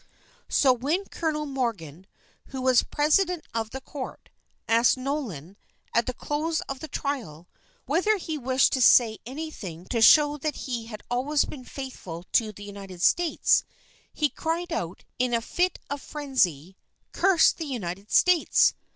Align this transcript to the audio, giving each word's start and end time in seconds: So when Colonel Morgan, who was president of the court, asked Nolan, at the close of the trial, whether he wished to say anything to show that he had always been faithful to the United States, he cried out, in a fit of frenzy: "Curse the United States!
So 0.49 0.73
when 0.73 1.05
Colonel 1.05 1.45
Morgan, 1.45 2.07
who 2.47 2.59
was 2.63 2.81
president 2.81 3.45
of 3.53 3.69
the 3.69 3.81
court, 3.81 4.29
asked 4.67 4.97
Nolan, 4.97 5.57
at 5.93 6.07
the 6.07 6.13
close 6.15 6.59
of 6.61 6.79
the 6.79 6.87
trial, 6.87 7.47
whether 7.85 8.17
he 8.17 8.35
wished 8.35 8.73
to 8.73 8.81
say 8.81 9.19
anything 9.27 9.85
to 9.89 10.01
show 10.01 10.37
that 10.37 10.55
he 10.65 10.87
had 10.87 11.03
always 11.11 11.45
been 11.45 11.65
faithful 11.65 12.23
to 12.31 12.51
the 12.51 12.63
United 12.63 13.03
States, 13.03 13.63
he 14.11 14.29
cried 14.29 14.73
out, 14.73 15.03
in 15.19 15.35
a 15.35 15.39
fit 15.39 15.77
of 15.87 16.01
frenzy: 16.01 16.75
"Curse 17.11 17.51
the 17.51 17.65
United 17.67 18.09
States! 18.09 18.73